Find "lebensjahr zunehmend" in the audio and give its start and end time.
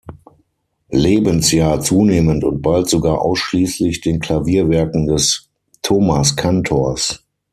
0.89-2.43